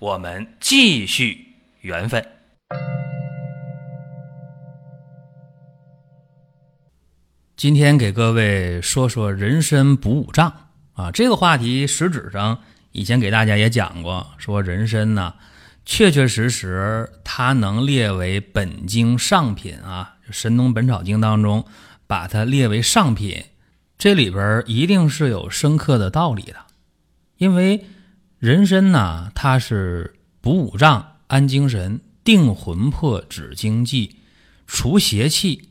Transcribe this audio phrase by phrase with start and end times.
[0.00, 2.24] 我们继续缘分。
[7.56, 10.52] 今天给各位说说人参补五脏
[10.92, 15.34] 啊，这个话题实质上以前给大家也讲过，说人参呢，
[15.84, 21.66] 确确实实它能列为本经上品啊，《神农本草经》当中
[22.06, 23.42] 把它列为上品，
[23.98, 26.54] 这里边一定是有深刻的道理的。
[27.38, 27.84] 因为
[28.38, 34.14] 人参呢，它是补五脏、安精神、定魂魄、止惊悸、
[34.64, 35.70] 除邪气、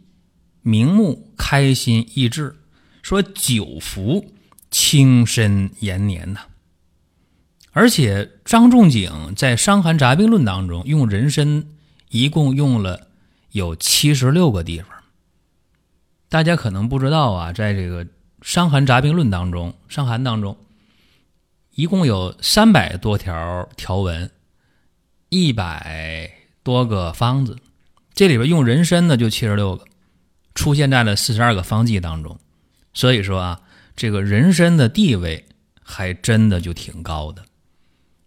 [0.64, 2.58] 明目、开心、益智，
[3.02, 4.34] 说久服
[4.70, 6.42] 轻身延年呐。
[7.72, 11.64] 而且张仲景在《伤寒杂病论》当中用人参
[12.10, 13.08] 一共用了
[13.52, 14.90] 有七十六个地方。
[16.28, 18.04] 大家可能不知道啊，在这个
[18.42, 20.58] 《伤寒杂病论》当中，《伤寒》当中。
[21.78, 24.32] 一共有三百多条条文，
[25.30, 26.32] 一百
[26.64, 27.56] 多个方子，
[28.16, 29.86] 这里边用人参呢就七十六个，
[30.56, 32.40] 出现在了四十二个方剂当中。
[32.96, 33.62] 所以说啊，
[33.96, 35.46] 这个人参的地位
[35.84, 37.46] 还真的就挺高的。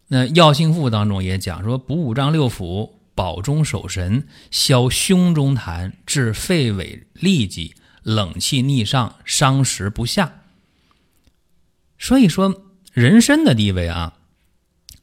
[0.06, 10.42] 那《药性赋》当中也讲说，补五脏六腑，保中守神，消胸中痰，治肺痿痢疾，冷气逆上，伤食不下。
[11.98, 12.66] 所以说。
[12.92, 14.14] 人参的地位啊，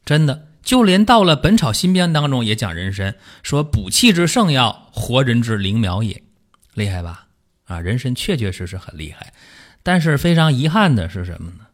[0.04, 6.22] 真的就连到了《本草新编》当中也讲人参，说补气之圣药，活人之灵苗也，
[6.74, 7.26] 厉害吧？
[7.64, 9.32] 啊，人参确确实实很厉害。
[9.82, 11.66] 但是非常遗憾的是什么呢？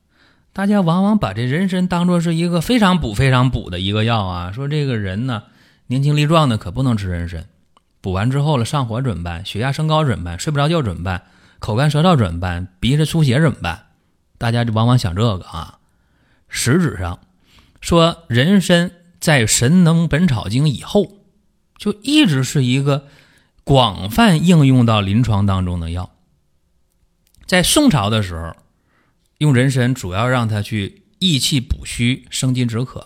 [0.52, 4.52] 大家往往把这人参当做是一个非常补、非常补的一个药啊。
[4.52, 5.42] 说这个人呢，
[5.88, 7.44] 年轻力壮的可不能吃人参，
[8.00, 9.44] 补完之后了上火怎么办？
[9.44, 10.38] 血压升高怎么办？
[10.38, 11.22] 睡不着觉怎么办？
[11.58, 12.68] 口干舌燥怎么办？
[12.78, 13.86] 鼻子出血怎么办？
[14.38, 15.78] 大家就往往想这个啊。
[16.56, 17.18] 实质上，
[17.80, 21.18] 说人参在《神农本草经》以后，
[21.76, 23.08] 就一直是一个
[23.64, 26.14] 广泛应用到临床当中的药。
[27.44, 28.54] 在宋朝的时候，
[29.38, 33.04] 用人参主要让它去益气补虚、生津止渴。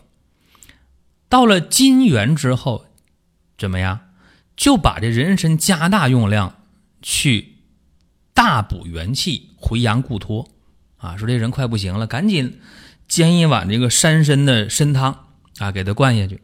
[1.31, 2.85] 到了金元之后，
[3.57, 4.01] 怎么样？
[4.57, 6.61] 就把这人参加大用量，
[7.01, 7.55] 去
[8.35, 10.47] 大补元气、回阳固脱。
[10.99, 12.61] 啊，说这人快不行了，赶紧。
[13.09, 15.27] 煎一碗这个山参的参汤
[15.59, 16.43] 啊，给他灌下去，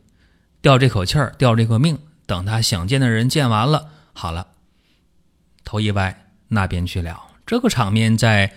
[0.62, 1.98] 吊这口气儿，吊这个命。
[2.26, 4.48] 等他想见的人见完了，好了，
[5.62, 7.22] 头一歪，那边去了。
[7.44, 8.54] 这个场面在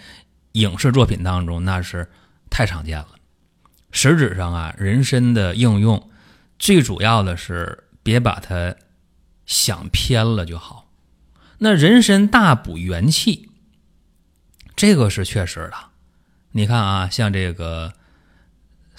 [0.54, 2.10] 影视作品当中那是
[2.50, 3.10] 太常见了。
[3.92, 6.10] 实质上啊，人参的应用
[6.58, 8.74] 最主要的是别把它
[9.46, 10.90] 想偏了就好。
[11.58, 13.50] 那人参大补元气，
[14.78, 15.74] 这个是确实的。
[16.58, 17.94] 你看啊，像这个。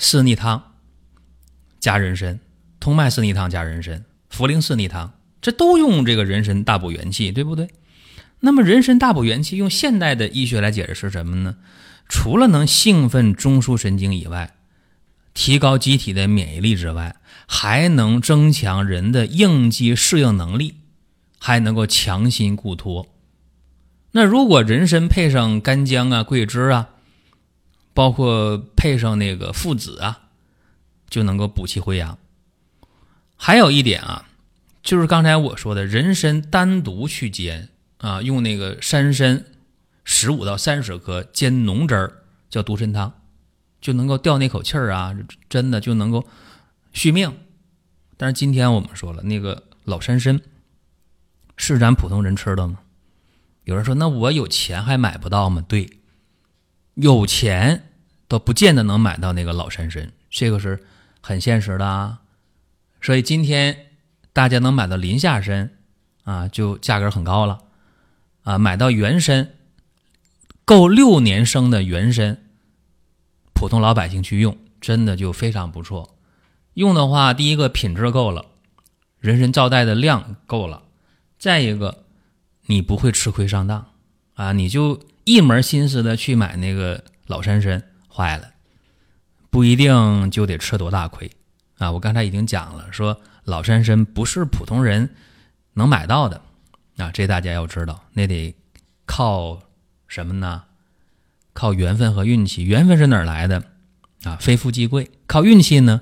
[0.00, 0.74] 四逆汤
[1.80, 2.38] 加人参，
[2.78, 7.68] 通脉四逆汤加人参，茯苓四逆汤，这都用这个人参大补元气，对不对？
[8.38, 11.56] 那么人参大补元气，用现代的医学来解释是什么呢？
[12.08, 14.54] 除了能兴奋中枢神经以外，
[15.34, 17.16] 提高机体的免疫力之外，
[17.48, 20.76] 还能增强人的应激适应能力，
[21.40, 23.08] 还能够强心固脱。
[24.12, 26.90] 那如果人参配上干姜啊、桂枝啊。
[27.98, 30.28] 包括配上那个附子啊，
[31.10, 32.16] 就能够补气回阳。
[33.34, 34.28] 还有一点啊，
[34.84, 39.44] 就是刚才我说的人参单独去煎啊，用那个山参
[40.04, 43.12] 十五到三十克煎浓汁儿，叫独参汤，
[43.80, 45.12] 就能够吊那口气儿啊，
[45.48, 46.24] 真的就能够
[46.92, 47.36] 续命。
[48.16, 50.40] 但是今天我们说了，那个老山参
[51.56, 52.78] 是咱普通人吃的吗？
[53.64, 55.64] 有人说，那我有钱还买不到吗？
[55.66, 55.98] 对，
[56.94, 57.86] 有钱。
[58.28, 60.84] 都不见得能买到那个老山参，这个是
[61.20, 62.20] 很现实的啊。
[63.00, 63.86] 所以今天
[64.32, 65.70] 大家能买到林下参
[66.24, 67.58] 啊，就价格很高了
[68.42, 68.58] 啊。
[68.58, 69.50] 买到原参，
[70.64, 72.38] 够六年生的原参，
[73.54, 76.18] 普通老百姓去用，真的就非常不错。
[76.74, 78.46] 用的话，第一个品质够了，
[79.20, 80.82] 人参皂带的量够了，
[81.38, 82.04] 再一个
[82.66, 83.86] 你不会吃亏上当
[84.34, 87.82] 啊，你就一门心思的去买那个老山参。
[88.18, 88.50] 坏了，
[89.48, 91.30] 不一定就得吃多大亏
[91.76, 91.92] 啊！
[91.92, 95.14] 我刚才已经讲了，说老山参不是普通人
[95.74, 96.42] 能买到的
[96.96, 98.56] 啊，这大家要知道，那得
[99.06, 99.60] 靠
[100.08, 100.64] 什么呢？
[101.52, 102.64] 靠缘分和运气。
[102.64, 103.62] 缘分是哪儿来的
[104.24, 104.36] 啊？
[104.40, 105.12] 非富即贵。
[105.28, 106.00] 靠运气呢，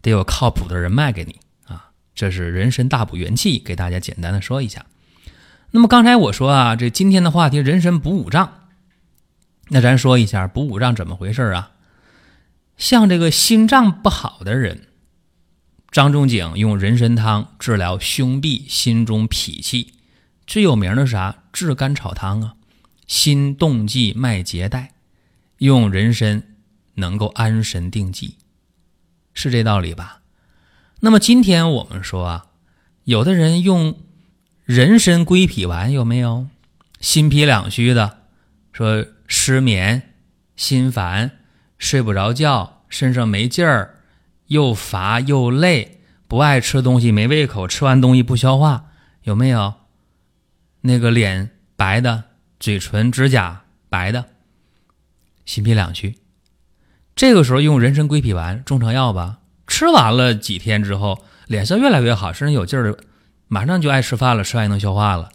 [0.00, 1.90] 得有靠谱的人卖给你啊。
[2.14, 4.86] 这是人参大补元气，给大家简单的说一下。
[5.72, 8.61] 那么刚才我说啊，这今天的话题人参补五脏，
[9.68, 11.72] 那咱说一下补五脏怎么回事啊？
[12.76, 14.88] 像这个心脏不好的人。
[15.90, 19.92] 张仲景用人参汤治疗胸痹、心中痞气，
[20.46, 21.42] 最有名的是啥？
[21.52, 22.54] 炙甘草汤啊，
[23.06, 24.92] 心动悸、脉结带，
[25.58, 26.42] 用人参
[26.94, 28.36] 能够安神定悸，
[29.34, 30.22] 是这道理吧？
[31.00, 32.46] 那么今天我们说啊，
[33.04, 33.98] 有的人用
[34.64, 36.46] 人参归脾丸有没有？
[37.00, 38.20] 心脾两虚的，
[38.72, 40.14] 说失眠、
[40.56, 41.38] 心烦、
[41.78, 44.00] 睡不着觉、身上没劲儿。
[44.48, 48.90] 又乏又累，不爱吃东西，没胃口，吃完东西不消化，
[49.22, 49.72] 有没有？
[50.82, 52.24] 那个脸白的，
[52.60, 54.26] 嘴唇、指甲白的，
[55.46, 56.18] 心脾两虚，
[57.16, 59.38] 这个时候用人参归脾丸，中成药吧。
[59.66, 62.94] 吃完了几天之后，脸色越来越好，身上有劲儿，
[63.48, 65.30] 马上就爱吃饭了，吃完也能消化了。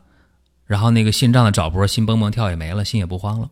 [0.67, 3.49] 然后那个心脏的早搏，心蹦蹦跳也没了，心也不慌了。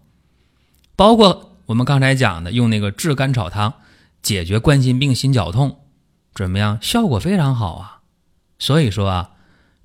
[0.95, 3.73] 包括我们刚才讲的，用那个炙甘草汤。
[4.21, 5.85] 解决冠心病、心绞痛
[6.33, 6.79] 怎么样？
[6.81, 8.01] 效果非常好啊！
[8.57, 9.29] 所以说啊，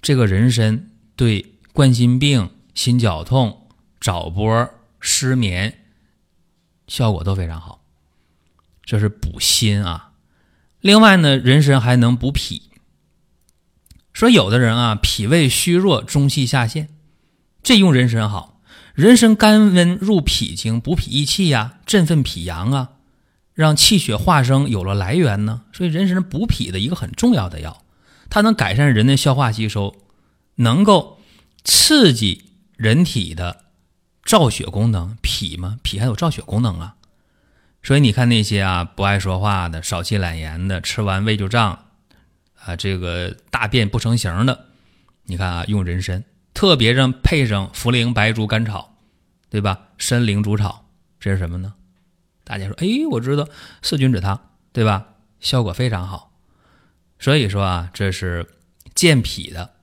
[0.01, 3.69] 这个人参对冠心病、心绞痛、
[4.01, 5.81] 早搏、失眠
[6.87, 7.85] 效果都非常好，
[8.83, 10.13] 这是补心啊。
[10.81, 12.71] 另外呢，人参还能补脾。
[14.15, 16.89] 说有的人啊，脾胃虚弱、中气下陷，
[17.63, 18.60] 这用人参好。
[18.95, 22.91] 人参甘温入脾经，补脾益气呀，振奋脾阳啊。
[23.53, 27.83] 让气血化生有了来源呢，所以人参补脾的一个很重要的药，
[28.31, 29.95] 它能改善人的消化吸收，
[30.55, 31.19] 能够
[31.63, 32.45] 刺激
[32.77, 33.65] 人体的
[34.25, 35.19] 造血功能。
[35.21, 36.95] 脾嘛，脾还有造血功能啊。
[37.83, 41.87] 所以你看那些啊不爱说话的、少气懒言的、吃完胃就胀
[42.65, 44.67] 啊，这个大便不成形的，
[45.25, 48.97] 你看啊，用人参，特别让配上茯苓、白术、甘草，
[49.49, 49.89] 对吧？
[49.99, 50.87] 参苓煮草，
[51.19, 51.75] 这是什么呢？
[52.45, 53.49] 大家说，哎，我知道
[53.83, 55.15] 四君子汤，对吧？
[55.41, 56.33] 效果非常好。
[57.19, 58.49] 所以说啊，这是
[58.95, 59.75] 健脾的，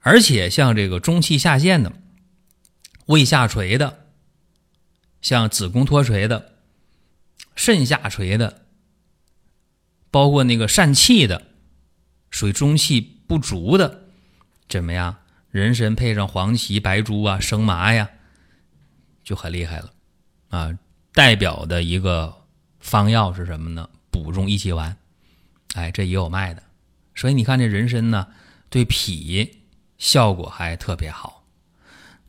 [0.00, 1.92] 而且像这个中气下陷的、
[3.06, 4.06] 胃下垂的、
[5.20, 6.56] 像子宫脱垂的、
[7.54, 8.66] 肾下垂的，
[10.10, 11.46] 包括那个疝气的、
[12.30, 14.08] 属于中气不足的，
[14.68, 15.16] 怎么样？
[15.52, 18.08] 人参配上黄芪、白术啊、生麻呀，
[19.22, 19.92] 就很厉害了
[20.48, 20.76] 啊。
[21.12, 22.34] 代表的一个
[22.80, 23.88] 方药是什么呢？
[24.10, 24.96] 补中益气丸，
[25.74, 26.62] 哎，这也有卖的。
[27.14, 28.28] 所以你看这人参呢，
[28.70, 29.58] 对脾
[29.98, 31.46] 效果还特别好。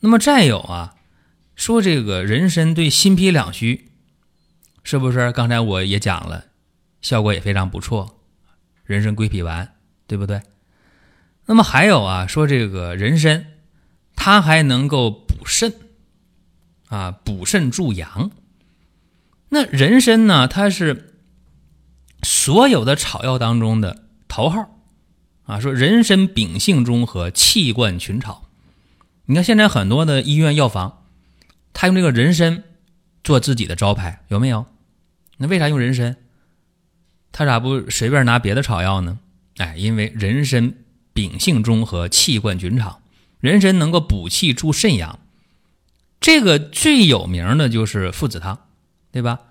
[0.01, 0.95] 那么再有啊，
[1.55, 3.89] 说这个人参对心脾两虚，
[4.83, 5.31] 是不是？
[5.31, 6.47] 刚才我也讲了，
[6.99, 8.21] 效果也非常不错。
[8.83, 9.75] 人参归脾丸，
[10.07, 10.41] 对不对？
[11.45, 13.45] 那么还有啊，说这个人参，
[14.15, 15.73] 它还能够补肾
[16.87, 18.31] 啊，补肾助阳。
[19.49, 20.47] 那人参呢？
[20.47, 21.13] 它是
[22.23, 24.79] 所有的草药当中的头号
[25.45, 25.59] 啊！
[25.59, 28.49] 说人参秉性中和，气贯群草。
[29.25, 31.03] 你看现在很多的医院药房，
[31.71, 32.63] 他用这个人参
[33.23, 34.65] 做自己的招牌，有没有？
[35.37, 36.15] 那为啥用人参？
[37.31, 39.19] 他咋不随便拿别的草药呢？
[39.57, 40.73] 哎，因为人参
[41.13, 43.01] 秉性中和，气贯群草。
[43.39, 45.19] 人参能够补气助肾阳。
[46.19, 48.67] 这个最有名的就是附子汤。
[49.11, 49.41] 对吧？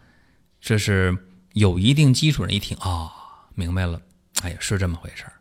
[0.61, 1.17] 这是
[1.53, 3.13] 有一定基础人一听啊，
[3.55, 4.03] 明白了。
[4.43, 5.35] 哎呀，是这么回事儿。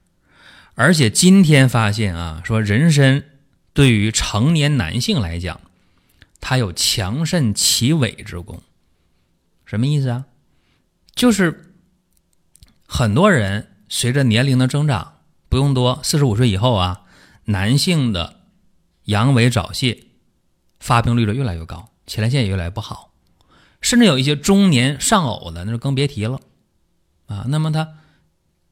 [0.76, 3.24] 而且今天发现啊，说人参
[3.74, 5.60] 对于成年男性来讲，
[6.40, 8.62] 它有强肾起痿之功。
[9.66, 10.26] 什么意思啊？
[11.16, 11.74] 就是
[12.86, 15.11] 很多人随着年龄的增长，
[15.52, 17.02] 不用多，四十五岁以后啊，
[17.44, 18.40] 男性的
[19.04, 20.06] 阳痿早泄
[20.80, 23.12] 发病率的越来越高，前列腺也越来越不好。
[23.82, 26.40] 甚至有一些中年丧偶的，那就更别提了，
[27.26, 27.96] 啊，那么他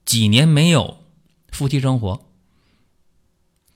[0.05, 1.03] 几年没有
[1.51, 2.25] 夫妻生活，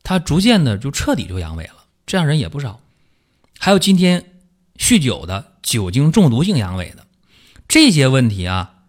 [0.02, 2.80] 他逐渐的就彻底就阳痿了，这样人也不少。
[3.60, 4.40] 还有今天
[4.78, 7.06] 酗酒的、酒精中毒性阳痿的，
[7.68, 8.86] 这些问题啊，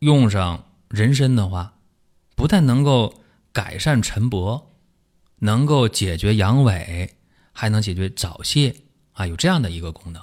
[0.00, 1.73] 用上人参的话，
[2.44, 3.22] 不但能够
[3.54, 4.64] 改善晨勃，
[5.38, 7.08] 能够解决阳痿，
[7.54, 8.76] 还能解决早泄
[9.14, 10.22] 啊，有这样的一个功能。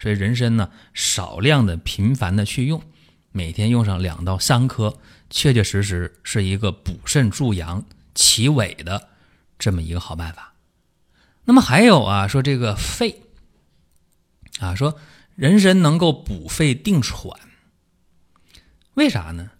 [0.00, 2.82] 所以人参呢，少量的、频繁的去用，
[3.30, 4.98] 每天用上两到三颗，
[5.30, 7.84] 确确实实是一个补肾助阳、
[8.16, 9.08] 齐胃的
[9.56, 10.54] 这么一个好办法。
[11.44, 13.22] 那么还有啊，说这个肺
[14.58, 14.98] 啊，说
[15.36, 17.38] 人参能够补肺定喘，
[18.94, 19.52] 为啥呢？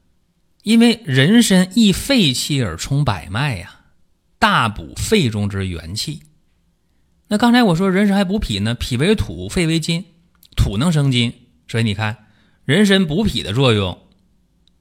[0.63, 3.81] 因为人参益肺气而充百脉呀，
[4.39, 6.23] 大补肺中之元气。
[7.29, 10.05] 那刚才我说人参还补脾呢，脾为土，肺为金，
[10.57, 11.33] 土能生金，
[11.67, 12.27] 所以你看
[12.65, 13.99] 人参补脾的作用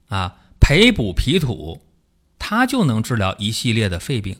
[0.09, 1.81] 啊，培补脾土，
[2.38, 4.38] 它就能治疗一系列的肺病。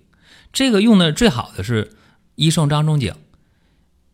[0.51, 1.96] 这个用的最好的是
[2.36, 3.13] 医圣张仲景，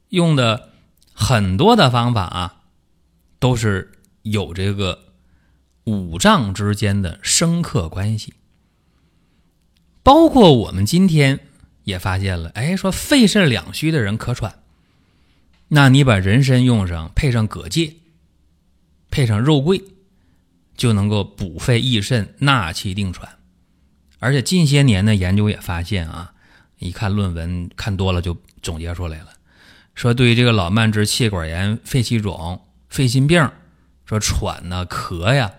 [0.09, 0.69] 用的
[1.13, 2.61] 很多的方法啊，
[3.39, 5.14] 都是有这个。
[5.85, 8.33] 五脏之间的生克关系，
[10.01, 11.39] 包括我们今天
[11.83, 14.63] 也发现了，哎，说肺肾两虚的人咳喘，
[15.67, 17.97] 那你把人参用上，配上葛芥，
[19.11, 19.83] 配上肉桂，
[20.75, 23.37] 就能够补肺益肾、纳气定喘。
[24.17, 26.33] 而且近些年的研究也发现啊，
[26.79, 29.27] 一看论文看多了就总结出来了，
[29.93, 33.51] 说对于这个老慢支、气管炎、肺气肿、肺心病，
[34.05, 35.53] 说喘呐、咳呀。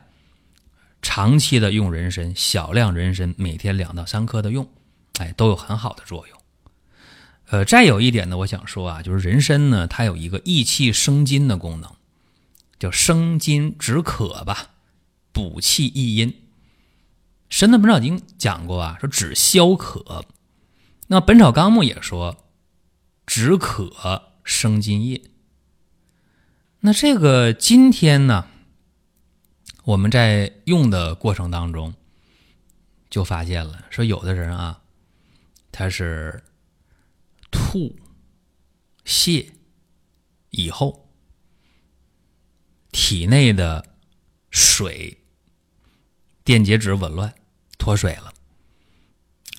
[1.06, 4.68] 长期的用人参，小量人参，每天两到三颗的用，
[5.20, 6.36] 哎，都有很好的作用。
[7.48, 11.88] 呃，再有一点呢，我想说啊，就是人参呢，它有一个益气生津的功能，
[12.80, 14.70] 叫生津止渴吧，
[15.30, 16.30] 补气益阴。
[17.48, 20.24] 《神的本草经》讲过啊，说止消渴。
[21.06, 22.36] 那《本草纲目》也说
[23.24, 25.22] 止渴生津液。
[26.80, 28.48] 那这个今天呢？
[29.86, 31.94] 我们在用的过程当中，
[33.08, 34.82] 就发现了，说有的人啊，
[35.70, 36.42] 他是
[37.52, 37.94] 吐
[39.04, 39.48] 泻
[40.50, 41.08] 以后，
[42.90, 43.86] 体内的
[44.50, 45.18] 水
[46.42, 47.32] 电解质紊乱
[47.78, 48.32] 脱水了。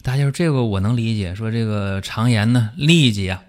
[0.03, 3.45] 大家说这个我能理解，说这个肠炎呢痢疾啊，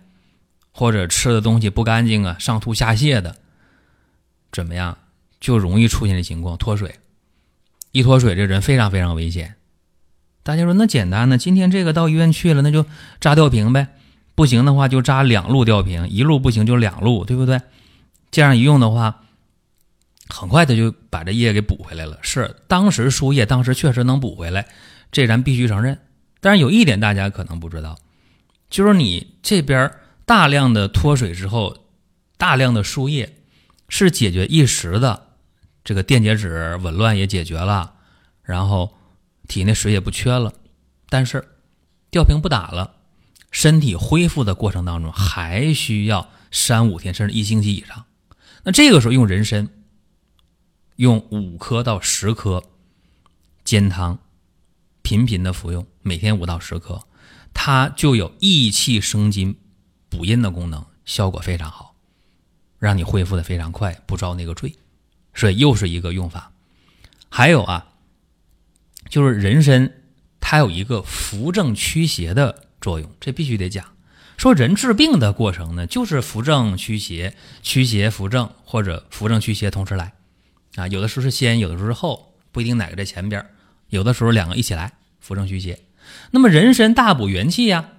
[0.71, 3.37] 或者吃的东西不干净啊，上吐下泻的，
[4.53, 4.97] 怎么样？
[5.41, 6.97] 就容易出现这情况，脱水。
[7.93, 9.55] 一脱水，这人非常非常危险。
[10.43, 11.39] 大家说那简单呢？
[11.39, 12.87] 今天这个到医院去了，那就
[13.21, 13.89] 扎吊瓶呗。
[14.35, 17.61] 不行的话，就扎两路吊瓶，一路不行就两路，对不对？
[18.31, 19.23] 这样一用的话，
[20.29, 22.19] 很快他就把这液给补回来了。
[22.23, 24.69] 是当时输液，当时确实能补回来，
[25.11, 25.99] 这咱必须承认。
[26.41, 27.99] 但是有一点大家可能不知道，
[28.71, 29.91] 就是你这边
[30.25, 31.77] 大量的脱水之后，
[32.37, 33.37] 大量的输液
[33.89, 35.28] 是解决一时的。
[35.89, 37.95] 这个电解质紊乱也解决了，
[38.43, 38.95] 然后
[39.49, 40.53] 体内水也不缺了，
[41.09, 41.49] 但是
[42.11, 42.97] 吊瓶不打了，
[43.51, 48.05] 身体恢复的过程当中还需要三五天甚至一星期以上。
[48.65, 49.71] 那这个时候用人参，
[50.97, 52.63] 用五颗到十颗
[53.65, 54.19] 煎汤，
[55.01, 57.01] 频频的服用，每天五到十颗，
[57.55, 59.57] 它就有益气生津、
[60.11, 61.95] 补阴的功能，效果非常好，
[62.79, 64.77] 让你恢复的非常快，不遭那个罪。
[65.39, 66.51] 所以又是一个用法，
[67.29, 67.87] 还有啊，
[69.09, 69.93] 就是人参
[70.41, 73.87] 它有一个扶正驱邪的作用，这必须得讲。
[74.37, 80.13] 说人治病的过程呢，就是扶正驱邪，驱邪扶正，或者扶正驱邪同时来
[80.75, 80.89] 啊。
[80.89, 83.47] 有的时候是先，有的时候是后，不一定哪个在前边
[83.91, 85.79] 有的时候两个一起来，扶正驱邪。
[86.33, 87.91] 那么人参大补元气呀，《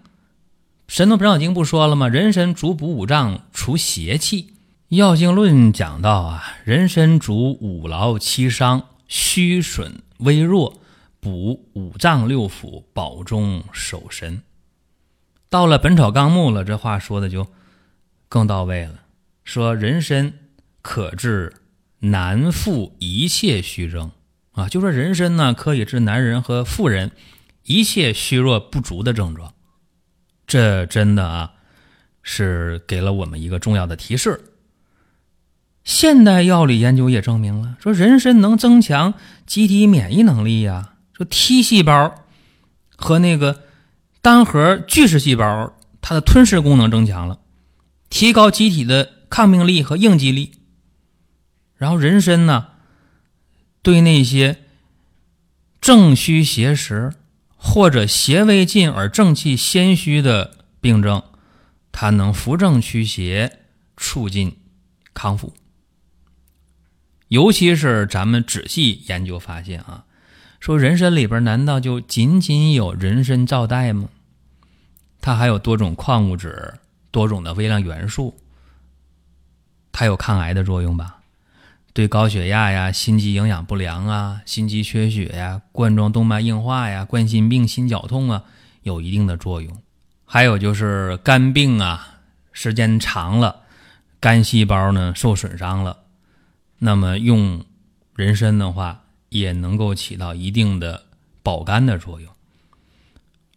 [0.89, 2.09] 神农本草经》不说了吗？
[2.09, 4.55] 人参主补五脏，除邪气。
[4.89, 10.81] 药性论讲到啊，人参主五劳七伤、虚损微弱，
[11.19, 14.41] 补五脏六腑，保中守神。
[15.47, 17.45] 到了《本草纲目》了，这话说的就
[18.27, 19.01] 更到位了。
[19.43, 20.33] 说人参
[20.81, 21.53] 可治
[21.99, 24.09] 男妇一切虚症
[24.53, 27.11] 啊，就说人参呢可以治男人和妇人
[27.65, 29.53] 一切虚弱不足的症状。
[30.47, 31.53] 这真的啊，
[32.23, 34.48] 是给了我们一个重要的提示。
[35.89, 39.15] 现代药理研究也证明了，说人参能增强
[39.47, 40.93] 机体免疫能力呀。
[41.13, 42.13] 说 T 细胞
[42.95, 43.63] 和那个
[44.21, 47.39] 单核巨噬细胞，它的吞噬功能增强了，
[48.07, 50.51] 提高机体的抗病力和应激力。
[51.75, 52.67] 然后人参呢，
[53.81, 54.57] 对那些
[55.81, 57.13] 正虚邪实
[57.55, 61.23] 或者邪未尽而正气先虚的病症，
[61.91, 63.61] 它能扶正驱邪，
[63.97, 64.55] 促进
[65.15, 65.55] 康复。
[67.29, 70.03] 尤其是咱们仔细研究发现啊，
[70.59, 74.09] 说人参里边难道就仅仅有人参皂苷吗？
[75.21, 76.73] 它还有多种矿物质、
[77.11, 78.37] 多种的微量元素，
[79.91, 81.17] 它有抗癌的作用吧？
[81.93, 88.43] 对高血压呀、心肌营养不良啊、心肌缺血呀、冠状动脉硬化呀、冠心病、心绞痛啊
[88.83, 89.81] 有一定的作用。
[90.25, 92.19] 还有就是肝病啊，
[92.53, 93.63] 时间长了，
[94.19, 95.97] 肝细胞呢受损伤了，
[96.79, 97.63] 那么用
[98.15, 101.05] 人参的话，也能够起到一定的
[101.43, 102.33] 保肝的作用，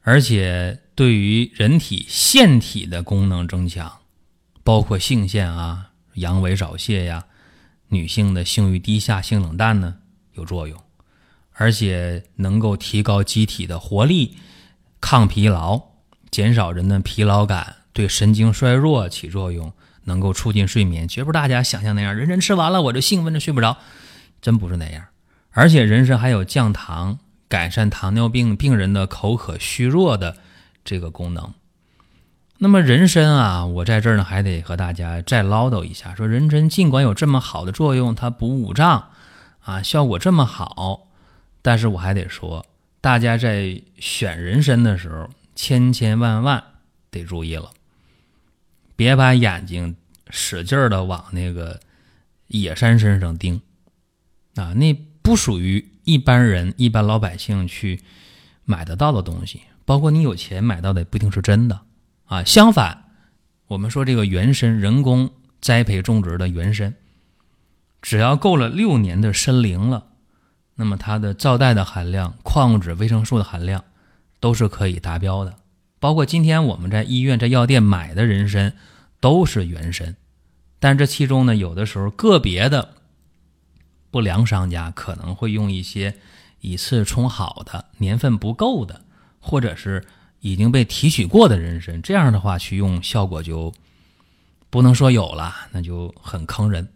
[0.03, 4.01] 而且对于人体腺体的功能增强，
[4.63, 7.27] 包括性腺啊、阳痿早泄呀。
[7.89, 9.97] 女性的性欲低下、性冷淡呢
[10.33, 10.83] 有作用，
[11.53, 14.39] 而且能够提高机体的活力、
[14.99, 15.79] 抗疲劳、
[16.31, 19.71] 减少人的疲劳感，对神经衰弱起作用，
[20.05, 21.07] 能够促进睡眠。
[21.09, 23.77] 绝不是大家想象那样，人参吃完了我就兴奋的睡不着，
[24.41, 25.05] 真不是那样。
[25.51, 27.19] 而且人参还有降糖、
[27.49, 30.37] 改善糖尿病病人的口渴虚弱的
[30.85, 31.53] 这个功能。
[32.59, 39.11] 那么人参啊，我在这儿呢还得和大家再唠叨一下，说人参尽管有这么好的作用，它补五脏
[39.65, 41.09] 啊，效果这么好，
[41.61, 42.65] 但是我还得说，
[43.01, 46.63] 大家在选人参的时候，千千万万
[47.11, 47.69] 得注意了，
[49.03, 49.97] 别把眼睛
[50.31, 51.81] 使劲的往那个
[52.47, 53.61] 野山身上盯
[54.55, 58.01] 啊，那不属于一般人、一般老百姓去
[58.65, 61.81] 买得到的东西，包括你有钱买到的，不一定是真的。
[62.27, 63.07] 啊，相反，
[63.67, 66.95] 我们说这个原参，人工栽培种植的原参，
[68.01, 70.07] 只要够了六年的参龄了，
[70.77, 73.83] 那么它的皂带的含量、矿物质、维生素的含量
[74.39, 75.57] 都是可以达标的。
[75.99, 78.75] 包括今天我们在医院、在药店买的人参，
[79.23, 80.15] 都是原参。
[80.79, 82.97] 但这其中呢，有的时候个别的
[84.11, 86.15] 不良商家可能会用一些
[86.61, 89.01] 以次充好的、年份不够的，
[89.41, 90.05] 或者是。
[90.45, 93.73] 已经被提取过的人参，这样的话去用效果就
[94.71, 96.89] 不能说有了，那就很坑人。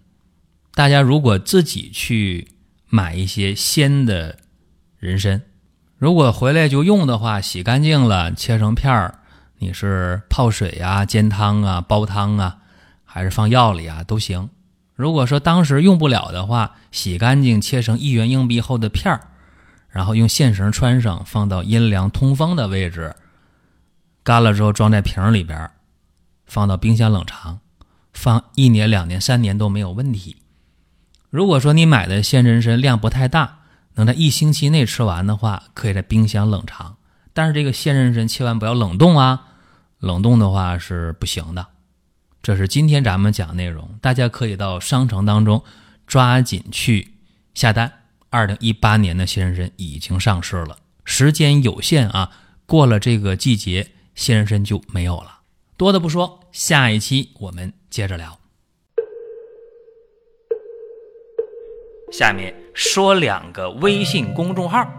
[0.75, 2.49] 大家如果自己去
[2.89, 4.37] 买一些鲜的
[4.99, 5.41] 人参，
[5.97, 9.21] 如果回来就用的话，洗干净了，切成片儿，
[9.59, 12.59] 你是泡水呀、煎汤啊、煲汤啊，
[13.05, 14.51] 还是放药里啊都行。
[14.95, 19.29] 如果说当时用不了的话，洗干净切成一元硬币厚的片儿，
[19.89, 23.15] 然后用线绳穿上，放到阴凉通风的位置。
[24.23, 25.71] 干了之后装在瓶里边，
[26.47, 27.61] 放到冰箱冷藏，
[28.13, 30.37] 放一年、两年、三年都没有问题。
[31.31, 33.59] 如果说你买的鲜人参量不太大，
[33.95, 36.97] 能在一星期内吃完的话，可以在冰箱冷藏。
[37.37, 39.49] 但是这个鲜人参千万不要冷冻啊，
[39.99, 41.67] 冷冻的话是不行的。
[42.41, 45.63] 这是今天咱们讲内容，大家可以到商城当中
[46.07, 47.13] 抓紧去
[47.53, 47.93] 下单。
[48.31, 52.31] 二零一八年的鲜人参已经上市了，时间有限啊，
[52.65, 53.89] 过了这个季节。
[54.15, 55.41] 鲜人参就没有了，
[55.77, 58.41] 多的不说，下一期我们接着聊。
[62.11, 64.91] 下面说两个微信公众号：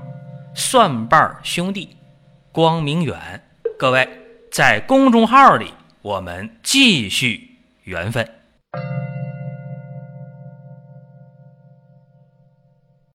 [0.54, 1.97] 蒜瓣兄弟、
[2.58, 3.44] 光明远。
[3.78, 4.10] 各位
[4.50, 7.52] 在公众号里，我们继续
[7.84, 8.28] 缘分。